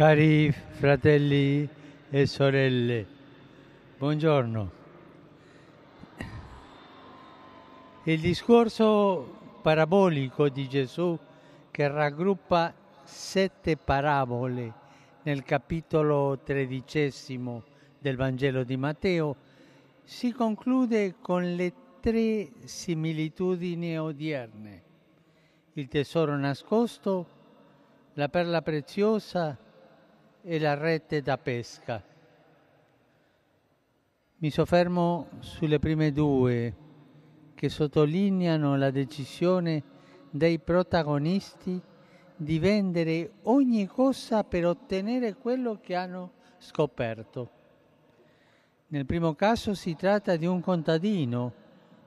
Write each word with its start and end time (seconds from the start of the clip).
Cari 0.00 0.50
fratelli 0.50 1.68
e 2.08 2.24
sorelle, 2.24 3.06
buongiorno. 3.98 4.70
Il 8.04 8.20
discorso 8.20 9.58
parabolico 9.60 10.48
di 10.48 10.66
Gesù 10.70 11.18
che 11.70 11.86
raggruppa 11.86 12.72
sette 13.04 13.76
parabole 13.76 14.72
nel 15.24 15.42
capitolo 15.42 16.38
tredicesimo 16.42 17.64
del 17.98 18.16
Vangelo 18.16 18.64
di 18.64 18.78
Matteo 18.78 19.36
si 20.02 20.32
conclude 20.32 21.16
con 21.20 21.54
le 21.54 21.74
tre 22.00 22.48
similitudini 22.64 23.98
odierne. 23.98 24.82
Il 25.74 25.88
tesoro 25.88 26.34
nascosto, 26.38 27.26
la 28.14 28.30
perla 28.30 28.62
preziosa 28.62 29.68
e 30.42 30.58
la 30.58 30.74
rete 30.74 31.22
da 31.22 31.36
pesca. 31.38 32.02
Mi 34.38 34.50
soffermo 34.50 35.28
sulle 35.40 35.78
prime 35.78 36.12
due 36.12 36.74
che 37.54 37.68
sottolineano 37.68 38.76
la 38.76 38.90
decisione 38.90 39.82
dei 40.30 40.58
protagonisti 40.58 41.80
di 42.34 42.58
vendere 42.58 43.32
ogni 43.42 43.86
cosa 43.86 44.44
per 44.44 44.64
ottenere 44.64 45.34
quello 45.34 45.78
che 45.78 45.94
hanno 45.94 46.32
scoperto. 46.58 47.50
Nel 48.86 49.04
primo 49.04 49.34
caso 49.34 49.74
si 49.74 49.94
tratta 49.94 50.36
di 50.36 50.46
un 50.46 50.60
contadino 50.60 51.52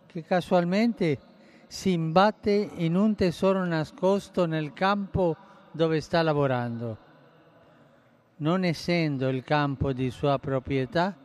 che 0.08 0.24
casualmente 0.24 1.20
si 1.68 1.92
imbatte 1.92 2.52
in 2.52 2.96
un 2.96 3.14
tesoro 3.16 3.64
nascosto 3.64 4.46
nel 4.46 4.74
campo 4.74 5.38
dove 5.72 6.02
sta 6.02 6.22
lavorando. 6.24 7.12
Non 8.38 8.64
essendo 8.64 9.30
il 9.30 9.44
campo 9.44 9.94
di 9.94 10.10
sua 10.10 10.40
proprietà, 10.40 11.16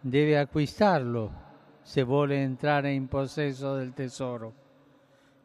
deve 0.00 0.38
acquistarlo 0.38 1.48
se 1.82 2.02
vuole 2.02 2.36
entrare 2.36 2.92
in 2.92 3.08
possesso 3.08 3.74
del 3.74 3.92
tesoro. 3.92 4.54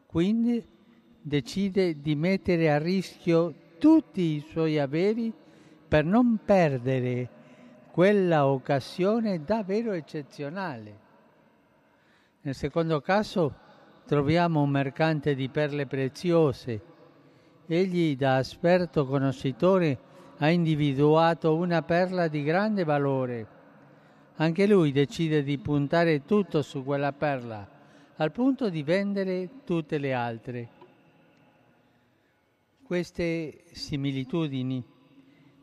Quindi 0.06 0.64
decide 1.20 2.00
di 2.00 2.14
mettere 2.14 2.70
a 2.70 2.78
rischio 2.78 3.52
tutti 3.78 4.20
i 4.20 4.46
suoi 4.48 4.78
averi 4.78 5.32
per 5.88 6.04
non 6.04 6.38
perdere 6.44 7.28
quella 7.90 8.46
occasione 8.46 9.42
davvero 9.44 9.92
eccezionale. 9.92 11.04
Nel 12.42 12.54
secondo 12.54 13.00
caso 13.00 13.54
troviamo 14.06 14.62
un 14.62 14.70
mercante 14.70 15.34
di 15.34 15.48
perle 15.48 15.86
preziose. 15.86 16.80
Egli, 17.66 18.16
da 18.16 18.38
esperto 18.38 19.04
conoscitore, 19.04 19.98
ha 20.38 20.50
individuato 20.50 21.54
una 21.54 21.82
perla 21.82 22.28
di 22.28 22.42
grande 22.42 22.84
valore. 22.84 23.54
Anche 24.36 24.66
lui 24.66 24.92
decide 24.92 25.42
di 25.42 25.56
puntare 25.58 26.24
tutto 26.24 26.60
su 26.60 26.84
quella 26.84 27.12
perla, 27.12 27.66
al 28.16 28.32
punto 28.32 28.68
di 28.68 28.82
vendere 28.82 29.48
tutte 29.64 29.96
le 29.98 30.12
altre. 30.12 30.68
Queste 32.82 33.64
similitudini 33.72 34.84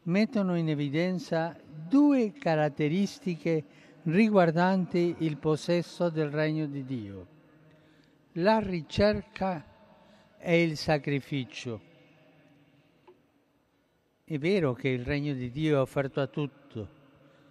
mettono 0.04 0.56
in 0.58 0.70
evidenza 0.70 1.56
due 1.66 2.34
caratteristiche 2.34 3.64
riguardanti 4.04 5.16
il 5.20 5.38
possesso 5.38 6.10
del 6.10 6.30
regno 6.30 6.66
di 6.66 6.84
Dio, 6.84 7.28
la 8.34 8.60
ricerca 8.60 9.64
e 10.38 10.64
il 10.64 10.76
sacrificio. 10.76 11.93
È 14.26 14.38
vero 14.38 14.72
che 14.72 14.88
il 14.88 15.04
regno 15.04 15.34
di 15.34 15.52
Dio 15.52 15.76
è 15.76 15.82
offerto 15.82 16.22
a 16.22 16.28
tutto, 16.28 16.88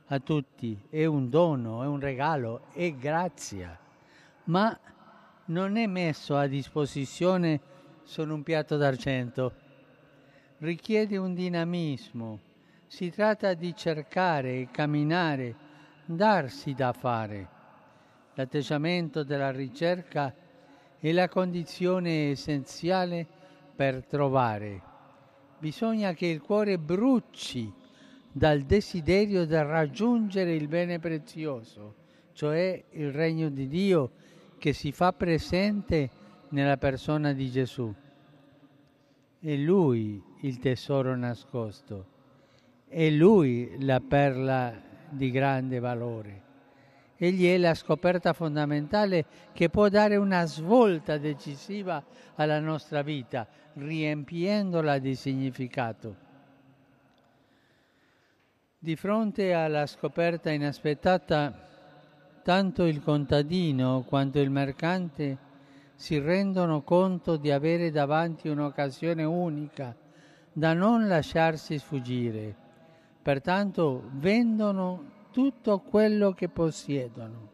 a 0.07 0.19
tutti, 0.21 0.87
è 0.89 1.05
un 1.05 1.29
dono, 1.29 1.83
è 1.83 1.87
un 1.87 2.01
regalo, 2.01 2.63
è 2.73 2.91
grazia, 2.95 3.79
ma 4.45 4.81
non 5.47 5.77
è 5.77 5.87
messo 5.87 6.35
a 6.35 6.47
disposizione 6.47 7.61
su 8.05 8.23
un 8.23 8.43
piatto 8.43 8.79
d'argento 8.79 9.53
richiede 10.61 11.19
un 11.19 11.35
dinamismo. 11.35 12.41
Si 12.87 13.11
tratta 13.11 13.53
di 13.53 13.77
cercare 13.77 14.69
camminare, 14.71 15.55
darsi 16.07 16.73
da 16.73 16.95
fare. 16.95 17.49
L'atteggiamento 18.33 19.23
della 19.25 19.51
ricerca 19.51 20.35
è 20.99 21.13
la 21.13 21.29
condizione 21.29 22.31
essenziale 22.31 23.27
per 23.77 24.07
trovare. 24.07 24.92
Bisogna 25.63 26.13
che 26.13 26.27
il 26.27 26.41
cuore 26.41 26.77
bruci 26.77 27.73
dal 28.33 28.63
desiderio 28.63 29.45
di 29.47 29.55
raggiungere 29.55 30.57
il 30.57 30.67
bene 30.67 30.99
prezioso, 30.99 31.95
cioè 32.33 32.83
il 32.91 33.13
regno 33.13 33.49
di 33.49 33.69
Dio 33.69 34.11
che 34.59 34.73
si 34.73 34.91
fa 34.91 35.13
presente 35.13 36.11
nella 36.49 36.79
persona 36.79 37.33
di 37.33 37.49
Gesù. 37.49 37.95
È 39.39 39.55
Lui 39.55 40.21
il 40.41 40.59
tesoro 40.59 41.15
nascosto, 41.15 42.07
è 42.89 43.09
Lui 43.11 43.77
la 43.85 44.01
perla 44.01 44.75
di 45.11 45.31
grande 45.31 45.79
valore. 45.79 46.43
Egli 47.23 47.47
è 47.47 47.57
la 47.57 47.75
scoperta 47.75 48.33
fondamentale 48.33 49.25
che 49.53 49.69
può 49.69 49.89
dare 49.89 50.17
una 50.17 50.45
svolta 50.45 51.19
decisiva 51.19 52.03
alla 52.35 52.59
nostra 52.59 53.03
vita, 53.03 53.47
riempiendola 53.75 54.99
di 54.99 55.15
significato. 55.15 56.17
Di 58.77 58.97
fronte 58.97 59.55
alla 59.55 59.87
scoperta 59.87 60.51
inaspettata, 60.51 61.69
tanto 62.43 62.87
il 62.87 63.01
contadino 63.01 64.03
quanto 64.03 64.41
il 64.41 64.51
mercante 64.51 65.39
si 65.95 66.19
rendono 66.19 66.83
conto 66.83 67.37
di 67.37 67.53
avere 67.53 67.93
davanti 67.93 68.49
un'occasione 68.49 69.23
unica 69.23 69.95
da 70.53 70.75
non 70.75 71.07
lasciarsi 71.07 71.79
sfuggire. 71.79 72.53
Pertanto 73.23 74.11
vendono 74.15 75.21
tutto 75.33 75.81
quello 75.81 76.33
che 76.33 76.49
possiedono. 76.49 77.51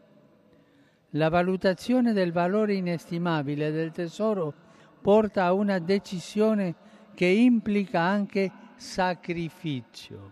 La 1.13 1.29
valutazione 1.29 2.13
del 2.13 2.31
valore 2.31 2.75
inestimabile 2.75 3.71
del 3.71 3.91
tesoro 3.91 4.53
porta 5.01 5.45
a 5.45 5.53
una 5.53 5.79
decisione 5.79 6.75
che 7.15 7.25
implica 7.25 8.01
anche 8.01 8.51
sacrificio, 8.75 10.31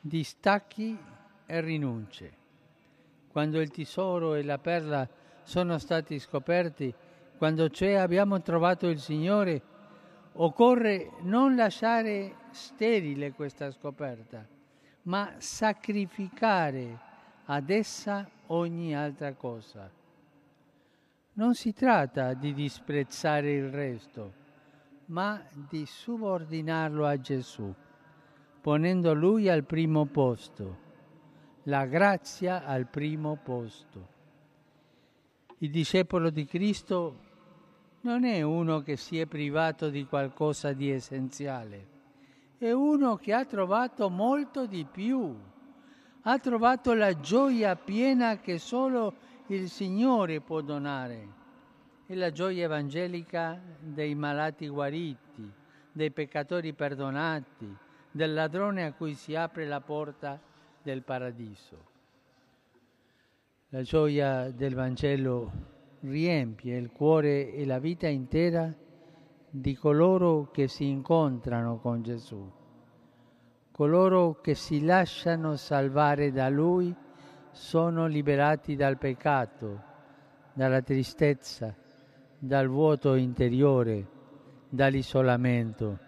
distacchi 0.00 0.98
e 1.44 1.60
rinunce. 1.60 2.32
Quando 3.28 3.60
il 3.60 3.70
tesoro 3.70 4.34
e 4.34 4.42
la 4.42 4.58
perla 4.58 5.06
sono 5.42 5.76
stati 5.78 6.18
scoperti, 6.18 6.94
quando 7.36 7.68
cioè 7.68 7.94
abbiamo 7.94 8.40
trovato 8.40 8.88
il 8.88 9.00
Signore, 9.00 9.60
occorre 10.34 11.10
non 11.22 11.56
lasciare 11.56 12.36
sterile 12.52 13.32
questa 13.32 13.70
scoperta, 13.70 14.46
ma 15.02 15.34
sacrificare 15.38 16.98
ad 17.46 17.70
essa 17.70 18.28
ogni 18.46 18.94
altra 18.94 19.32
cosa. 19.34 19.90
Non 21.34 21.54
si 21.54 21.72
tratta 21.72 22.34
di 22.34 22.52
disprezzare 22.52 23.52
il 23.52 23.70
resto, 23.70 24.32
ma 25.06 25.42
di 25.68 25.86
subordinarlo 25.86 27.06
a 27.06 27.18
Gesù, 27.18 27.74
ponendo 28.60 29.14
Lui 29.14 29.48
al 29.48 29.64
primo 29.64 30.04
posto, 30.06 30.78
la 31.64 31.86
grazia 31.86 32.64
al 32.64 32.86
primo 32.86 33.38
posto. 33.42 34.08
Il 35.58 35.70
discepolo 35.70 36.30
di 36.30 36.44
Cristo 36.44 37.30
non 38.02 38.24
è 38.24 38.42
uno 38.42 38.82
che 38.82 38.96
si 38.96 39.18
è 39.18 39.26
privato 39.26 39.88
di 39.88 40.04
qualcosa 40.06 40.72
di 40.72 40.90
essenziale, 40.90 41.91
è 42.66 42.70
uno 42.70 43.16
che 43.16 43.32
ha 43.32 43.44
trovato 43.44 44.08
molto 44.08 44.66
di 44.66 44.84
più, 44.84 45.36
ha 46.22 46.38
trovato 46.38 46.94
la 46.94 47.18
gioia 47.18 47.74
piena 47.74 48.38
che 48.38 48.58
solo 48.58 49.14
il 49.48 49.68
Signore 49.68 50.40
può 50.40 50.60
donare. 50.60 51.40
È 52.06 52.14
la 52.14 52.30
gioia 52.30 52.62
evangelica 52.62 53.60
dei 53.80 54.14
malati 54.14 54.68
guariti, 54.68 55.50
dei 55.90 56.12
peccatori 56.12 56.72
perdonati, 56.72 57.76
del 58.12 58.32
ladrone 58.32 58.84
a 58.84 58.92
cui 58.92 59.14
si 59.14 59.34
apre 59.34 59.66
la 59.66 59.80
porta 59.80 60.40
del 60.80 61.02
paradiso. 61.02 61.90
La 63.70 63.82
gioia 63.82 64.52
del 64.52 64.76
Vangelo 64.76 65.50
riempie 66.02 66.76
il 66.76 66.92
cuore 66.92 67.52
e 67.52 67.66
la 67.66 67.80
vita 67.80 68.06
intera 68.06 68.72
di 69.54 69.76
coloro 69.76 70.48
che 70.50 70.66
si 70.66 70.88
incontrano 70.88 71.76
con 71.76 72.00
Gesù, 72.00 72.50
coloro 73.70 74.40
che 74.40 74.54
si 74.54 74.82
lasciano 74.82 75.56
salvare 75.56 76.32
da 76.32 76.48
Lui 76.48 76.94
sono 77.50 78.06
liberati 78.06 78.76
dal 78.76 78.96
peccato, 78.96 79.82
dalla 80.54 80.80
tristezza, 80.80 81.76
dal 82.38 82.66
vuoto 82.66 83.14
interiore, 83.14 84.08
dall'isolamento. 84.70 85.98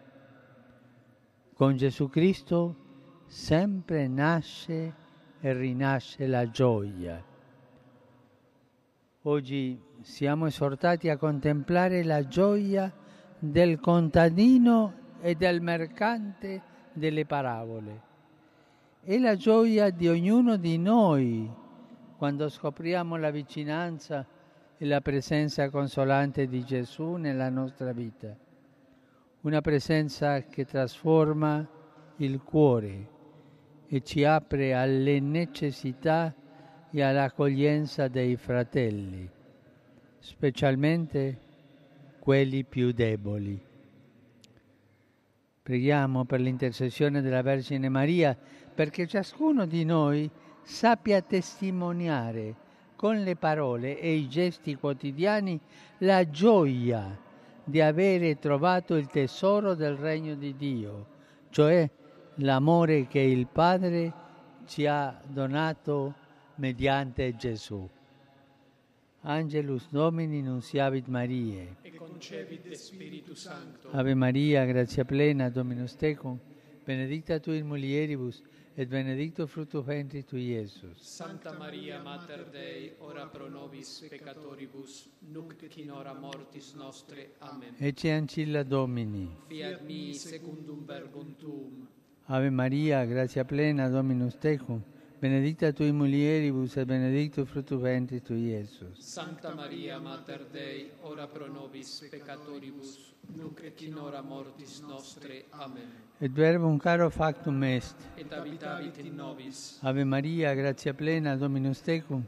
Con 1.52 1.76
Gesù 1.76 2.08
Cristo 2.08 2.76
sempre 3.26 4.08
nasce 4.08 4.94
e 5.38 5.52
rinasce 5.52 6.26
la 6.26 6.49
gioia. 6.49 7.23
Oggi 9.20 9.79
siamo 10.00 10.46
esortati 10.46 11.11
a 11.11 11.19
contemplare 11.19 12.02
la 12.05 12.26
gioia 12.26 12.91
del 13.50 13.79
contadino 13.79 14.93
e 15.20 15.35
del 15.35 15.61
mercante 15.61 16.62
delle 16.93 17.26
parabole. 17.26 18.12
È 19.02 19.19
la 19.19 19.37
gioia 19.37 19.91
di 19.91 20.08
ognuno 20.08 20.56
di 20.56 20.79
noi 20.79 21.50
quando 22.17 22.49
scopriamo 22.49 23.17
la 23.17 23.31
vicinanza 23.31 24.26
e 24.79 24.87
la 24.87 25.00
presenza 25.02 25.69
consolante 25.69 26.46
di 26.46 26.64
Gesù 26.64 27.14
nella 27.17 27.50
nostra 27.50 27.93
vita. 27.93 28.35
Una 29.43 29.61
presenza 29.61 30.41
che 30.44 30.64
trasforma 30.64 31.67
il 32.17 32.43
cuore 32.43 33.08
e 33.87 34.00
ci 34.02 34.25
apre 34.25 34.73
alle 34.73 35.20
necessità 35.20 36.35
e 36.91 37.02
all'accoglienza 37.02 38.08
dei 38.08 38.37
fratelli, 38.37 39.29
specialmente 40.19 41.44
quelli 42.24 42.64
più 42.64 42.92
deboli. 42.92 43.60
Preghiamo 45.62 46.24
per 46.24 46.40
l'intercessione 46.40 47.20
della 47.20 47.42
Vergine 47.42 47.90
Maria 47.90 48.34
perché 48.74 49.06
ciascuno 49.06 49.66
di 49.66 49.84
noi 49.84 50.30
sappia 50.62 51.20
testimoniare 51.20 52.54
con 52.96 53.22
le 53.22 53.36
parole 53.36 54.00
e 54.00 54.14
i 54.14 54.26
gesti 54.26 54.74
quotidiani 54.74 55.60
la 55.98 56.26
gioia 56.30 57.14
di 57.62 57.82
avere 57.82 58.38
trovato 58.38 58.94
il 58.94 59.08
tesoro 59.08 59.74
del 59.74 59.94
regno 59.94 60.34
di 60.34 60.56
Dio, 60.56 61.06
cioè 61.50 61.86
l'amore 62.36 63.06
che 63.06 63.20
il 63.20 63.46
Padre 63.48 64.12
ci 64.64 64.86
ha 64.86 65.20
donato 65.28 66.14
mediante 66.54 67.36
Gesù. 67.36 67.86
Angelus 69.26 69.88
Domini 69.90 70.42
nunciavit 70.42 71.08
Mariae. 71.08 71.76
Et 71.82 71.96
concevit 71.96 72.62
de 72.62 72.74
Spiritu 72.74 73.34
Sancto. 73.34 73.88
Ave 73.92 74.14
Maria, 74.14 74.66
gratia 74.66 75.04
plena, 75.04 75.48
Dominus 75.48 75.96
tecum, 75.96 76.38
benedicta 76.84 77.40
tu 77.40 77.50
in 77.52 77.66
mulieribus, 77.66 78.42
et 78.76 78.86
benedictus 78.86 79.48
fructus 79.50 79.82
ventris 79.82 80.26
tui, 80.26 80.50
Iesus. 80.50 80.98
Santa 81.00 81.52
Maria, 81.52 82.02
Mater 82.02 82.44
Dei, 82.50 82.92
ora 82.98 83.24
pro 83.24 83.48
nobis 83.48 84.04
peccatoribus, 84.10 85.08
nunc 85.32 85.62
et 85.62 85.76
in 85.78 85.90
hora 85.90 86.12
mortis 86.12 86.74
nostre. 86.74 87.30
Amen. 87.38 87.76
Ecce 87.78 88.12
ancilla 88.12 88.62
Domini. 88.62 89.26
Fiat 89.46 89.80
mi 89.86 90.12
secundum 90.12 90.84
verbum 90.84 91.34
tuum. 91.38 91.88
Ave 92.26 92.50
Maria, 92.50 93.06
gratia 93.06 93.44
plena, 93.44 93.88
Dominus 93.88 94.36
tecum, 94.36 94.82
benedicta 95.24 95.72
tu 95.72 95.84
in 95.84 95.96
mulieribus, 95.96 96.76
et 96.76 96.84
benedictus 96.84 97.48
fructus 97.48 97.80
ventris 97.80 98.22
tui, 98.22 98.50
Iesus. 98.50 98.98
Santa 98.98 99.54
Maria, 99.54 99.98
Mater 99.98 100.44
Dei, 100.52 100.90
ora 101.00 101.26
pro 101.26 101.46
nobis 101.46 102.06
peccatoribus, 102.10 103.14
nunc 103.34 103.62
in 103.78 103.96
hora 103.96 104.20
mortis 104.20 104.82
nostre. 104.86 105.44
Amen. 105.52 105.88
Et 106.20 106.30
verbum 106.30 106.78
caro 106.78 107.08
factum 107.08 107.62
est. 107.62 107.96
Et 108.18 108.30
habitavit 108.30 108.98
in 108.98 109.16
nobis. 109.16 109.78
Ave 109.80 110.04
Maria, 110.04 110.54
grazia 110.54 110.92
plena, 110.92 111.36
Dominus 111.36 111.80
tecum, 111.80 112.22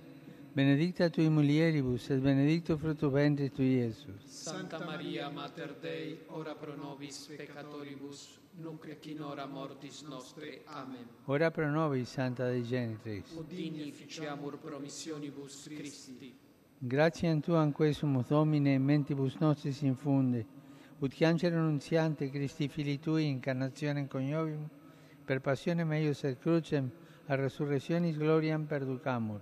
benedicta 0.56 1.10
tu 1.10 1.20
in 1.20 1.34
mulieribus, 1.34 2.08
et 2.08 2.18
benedictus 2.18 2.80
fructus 2.80 3.12
ventris 3.12 3.52
tui, 3.52 3.74
Iesus. 3.74 4.24
Santa 4.24 4.78
Maria, 4.78 5.28
Mater 5.28 5.76
Dei, 5.82 6.18
ora 6.28 6.54
pro 6.54 6.74
nobis 6.74 7.26
peccatoribus, 7.36 8.38
nunc 8.62 8.86
in 9.02 9.20
hora 9.20 9.44
mortis 9.44 10.00
nostre. 10.00 10.62
Amen. 10.64 11.06
Ora 11.26 11.50
pro 11.50 11.68
nobis, 11.68 12.08
Santa 12.08 12.48
Dei 12.48 12.62
Genitrix. 12.62 13.36
Ut 13.36 13.46
digni 13.50 13.92
ficiamur 13.92 14.56
promissionibus 14.56 15.68
Christi. 15.68 16.34
Gratiam 16.78 17.40
Tuam 17.40 17.70
quesumus 17.72 18.28
Domine, 18.28 18.78
mentibus 18.78 19.36
nostris 19.38 19.82
infunde, 19.82 20.46
ut 21.00 21.12
chiancere 21.12 21.54
nunziante 21.54 22.30
Christi 22.30 22.68
Fili 22.68 22.98
Tui, 22.98 23.26
incarnationem 23.26 24.06
coniovium, 24.06 24.70
per 25.26 25.40
passionem 25.40 25.92
eius 25.92 26.24
et 26.24 26.40
crucem, 26.40 26.90
a 27.26 27.34
resurrectionis 27.34 28.16
gloriam 28.16 28.64
perducamur, 28.64 29.40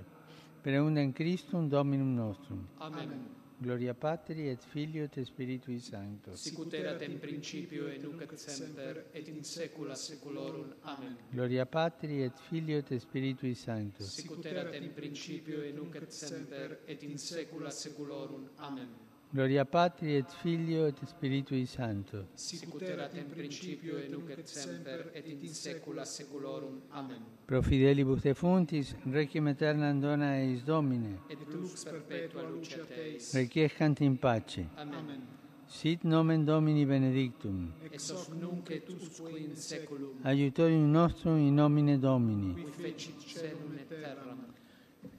per 0.64 0.72
eundem 0.72 1.12
Christum 1.12 1.68
Dominum 1.68 2.14
nostrum. 2.14 2.66
Amen. 2.78 3.42
Gloria 3.58 3.92
Patri 3.92 4.48
et 4.48 4.62
Filio 4.64 5.04
et 5.04 5.22
Spiritui 5.22 5.78
Sancto. 5.78 6.34
Sicut 6.34 6.72
erat 6.72 7.02
in 7.02 7.18
principio 7.18 7.86
et 7.86 8.00
nunc 8.02 8.22
et 8.22 8.34
semper 8.38 9.10
et 9.12 9.28
in 9.28 9.44
saecula 9.44 9.94
saeculorum. 9.94 10.74
Amen. 10.80 11.18
Gloria 11.30 11.66
Patri 11.66 12.22
et 12.22 12.38
Filio 12.48 12.78
et 12.78 12.96
Spiritui 12.98 13.54
Sancto. 13.54 14.04
Sicut 14.04 14.46
erat 14.46 14.74
in 14.74 14.90
principio 14.94 15.60
et 15.60 15.74
nunc 15.74 15.94
et 15.96 16.10
semper 16.10 16.80
et 16.86 17.02
in 17.02 17.18
saecula 17.18 17.70
saeculorum. 17.70 18.48
Amen. 18.56 19.03
Gloria 19.34 19.64
Patri 19.64 20.14
et 20.14 20.30
Filio 20.42 20.86
et 20.86 20.94
Spiritui 21.04 21.66
Sancto. 21.66 22.28
Sicut 22.36 22.82
erat 22.82 23.16
in 23.16 23.24
principio 23.26 23.96
et 23.98 24.08
nunc 24.08 24.30
et 24.30 24.46
semper 24.46 25.10
et 25.12 25.26
in 25.26 25.48
saecula 25.52 26.04
saeculorum. 26.04 26.76
Amen. 26.92 27.18
Pro 27.44 27.60
fidelibus 27.60 28.22
defuntis, 28.22 28.94
requiem 29.10 29.48
aeternam 29.48 29.98
dona 30.00 30.36
eis 30.38 30.62
Domine, 30.62 31.18
Et 31.28 31.38
lux 31.50 31.82
perpetua 31.82 32.42
luce 32.48 32.78
Teis. 32.86 33.32
requiescant 33.34 34.00
in 34.02 34.14
pace. 34.16 34.68
Amen. 34.76 35.26
Sit 35.66 36.04
nomen 36.04 36.44
Domini 36.44 36.86
benedictum. 36.86 37.72
Ex 37.90 38.12
hoc 38.12 38.28
nunc 38.38 38.70
et 38.70 38.88
usque 38.88 39.36
in 39.36 39.56
saeculum. 39.56 40.14
Aiutorium 40.22 40.92
nostrum 40.92 41.38
in 41.38 41.56
nomine 41.56 41.98
Domini. 41.98 42.54
Qui 42.54 42.70
fecit 42.70 43.18
celum 43.26 43.74
et 43.80 43.88
terram. 43.88 44.46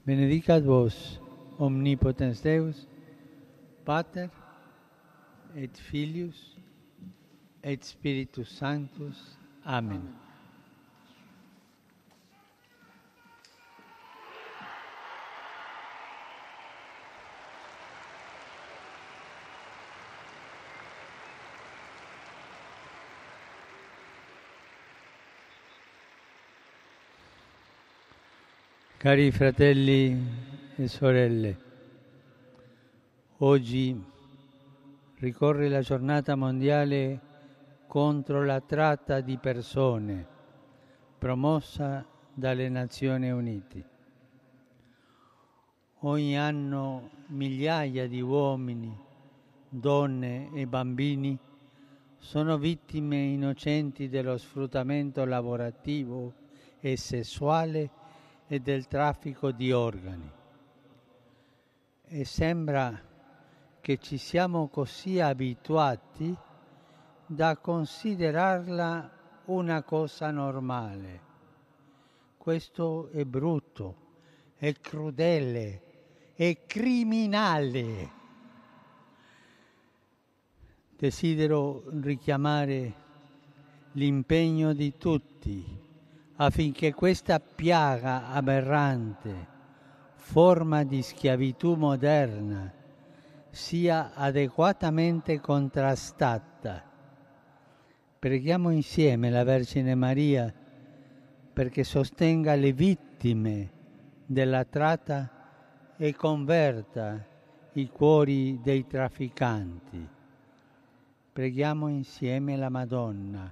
Benedicat 0.06 0.62
vos, 0.64 1.20
omnipotens 1.58 2.40
Deus, 2.40 2.86
Pater, 3.86 4.28
et 5.54 5.70
Filius, 5.78 6.56
et 7.62 7.84
Spiritus 7.84 8.48
Sanctus. 8.48 9.38
Amen. 9.64 10.02
Cari 28.98 29.30
fratelli 29.30 30.18
e 30.76 30.88
sorelle, 30.88 31.65
oggi 33.38 34.02
ricorre 35.16 35.68
la 35.68 35.80
giornata 35.80 36.36
mondiale 36.36 37.20
contro 37.86 38.42
la 38.44 38.60
tratta 38.60 39.20
di 39.20 39.36
persone, 39.36 40.26
promossa 41.18 42.04
dalle 42.32 42.68
Nazioni 42.70 43.30
Unite. 43.30 43.94
Ogni 46.00 46.38
anno 46.38 47.10
migliaia 47.28 48.08
di 48.08 48.20
uomini, 48.20 48.98
donne 49.68 50.50
e 50.54 50.66
bambini 50.66 51.38
sono 52.18 52.56
vittime 52.56 53.18
innocenti 53.18 54.08
dello 54.08 54.38
sfruttamento 54.38 55.24
lavorativo 55.24 56.32
e 56.80 56.96
sessuale 56.96 57.90
e 58.46 58.60
del 58.60 58.86
traffico 58.86 59.50
di 59.50 59.72
organi. 59.72 60.30
E 62.08 62.24
sembra 62.24 63.14
che 63.86 63.98
ci 63.98 64.18
siamo 64.18 64.66
così 64.66 65.20
abituati 65.20 66.36
da 67.24 67.56
considerarla 67.56 69.10
una 69.44 69.84
cosa 69.84 70.32
normale. 70.32 71.20
Questo 72.36 73.10
è 73.12 73.22
brutto, 73.22 73.94
è 74.56 74.72
crudele, 74.72 76.32
è 76.34 76.64
criminale. 76.66 78.10
Desidero 80.96 81.84
richiamare 82.00 82.94
l'impegno 83.92 84.72
di 84.72 84.96
tutti 84.96 85.64
affinché 86.34 86.92
questa 86.92 87.38
piaga 87.38 88.30
aberrante, 88.30 89.46
forma 90.16 90.82
di 90.82 91.02
schiavitù 91.02 91.74
moderna, 91.74 92.82
sia 93.56 94.12
adeguatamente 94.12 95.40
contrastata. 95.40 96.84
Preghiamo 98.18 98.70
insieme 98.70 99.30
la 99.30 99.44
Vergine 99.44 99.94
Maria 99.94 100.52
perché 101.54 101.82
sostenga 101.82 102.54
le 102.54 102.74
vittime 102.74 103.70
della 104.26 104.64
tratta 104.64 105.94
e 105.96 106.14
converta 106.14 107.24
i 107.72 107.88
cuori 107.88 108.60
dei 108.62 108.86
trafficanti. 108.86 110.06
Preghiamo 111.32 111.88
insieme 111.88 112.58
la 112.58 112.68
Madonna. 112.68 113.50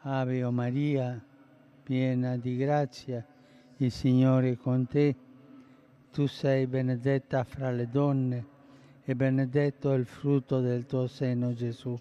Ave 0.00 0.44
o 0.44 0.50
Maria, 0.50 1.18
piena 1.82 2.36
di 2.36 2.56
grazia, 2.56 3.26
il 3.78 3.90
Signore 3.90 4.50
è 4.50 4.56
con 4.58 4.86
te. 4.86 5.16
Tu 6.14 6.28
sei 6.28 6.68
benedetta 6.68 7.42
fra 7.42 7.72
le 7.72 7.88
donne 7.88 8.46
e 9.04 9.16
benedetto 9.16 9.90
è 9.90 9.96
il 9.96 10.06
frutto 10.06 10.60
del 10.60 10.86
tuo 10.86 11.08
seno, 11.08 11.52
Gesù. 11.54 11.98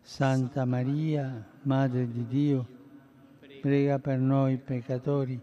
Santa 0.00 0.64
Maria, 0.64 1.46
Madre 1.64 2.10
di 2.10 2.26
Dio, 2.26 2.66
prega 3.60 3.98
per 3.98 4.18
noi 4.18 4.56
peccatori, 4.56 5.38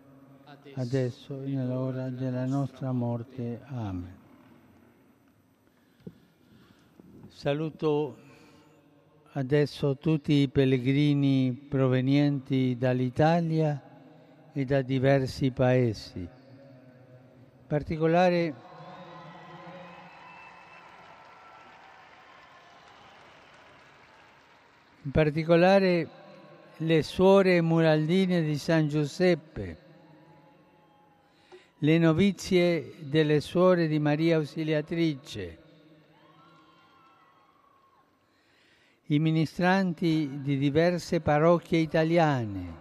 adesso 0.74 1.44
e 1.44 1.50
nell'ora 1.50 2.10
della 2.10 2.48
nostra 2.48 2.92
morte. 2.92 3.62
Amen. 3.66 4.16
Saluto 7.28 8.18
adesso 9.34 9.96
tutti 9.98 10.34
i 10.34 10.48
pellegrini 10.48 11.68
provenienti 11.70 12.76
dall'Italia 12.80 13.80
e 14.52 14.66
da 14.66 14.82
diversi 14.82 15.52
paesi. 15.52 16.38
Particolare. 17.70 18.54
In 25.04 25.12
particolare 25.12 26.10
le 26.78 27.04
suore 27.04 27.62
muraldine 27.62 28.42
di 28.42 28.58
San 28.58 28.88
Giuseppe, 28.88 29.78
le 31.78 31.98
novizie 32.00 32.96
delle 33.02 33.40
suore 33.40 33.88
di 33.88 34.00
Maria 34.00 34.38
Ausiliatrice, 34.38 35.58
i 39.06 39.20
ministranti 39.20 40.42
di 40.42 40.58
diverse 40.58 41.22
parrocchie 41.22 41.78
italiane 41.78 42.78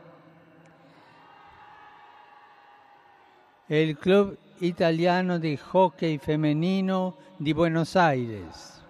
e 3.66 3.82
il 3.82 3.98
club 3.98 4.46
italiano 4.58 5.38
di 5.38 5.58
hockey 5.70 6.18
femminino 6.18 7.16
di 7.36 7.54
Buenos 7.54 7.94
Aires. 7.94 8.82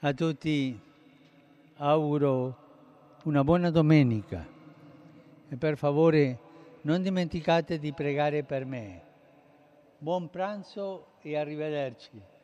A 0.00 0.12
tutti 0.12 0.80
auguro 1.76 2.56
una 3.24 3.44
buona 3.44 3.70
domenica 3.70 4.46
e 5.48 5.56
per 5.56 5.76
favore 5.76 6.38
non 6.82 7.02
dimenticate 7.02 7.78
di 7.78 7.92
pregare 7.92 8.44
per 8.44 8.64
me. 8.64 9.02
Buon 9.98 10.30
pranzo 10.30 11.14
e 11.22 11.36
arrivederci. 11.36 12.36